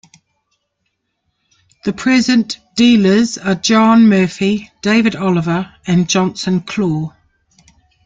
The 1.85 1.93
present 1.93 2.57
dealers 2.75 3.37
are 3.37 3.53
John 3.53 4.09
Murphy, 4.09 4.71
David 4.81 5.15
Oliver, 5.15 5.75
and 5.85 6.09
Johnson 6.09 6.61
Clore. 6.61 7.15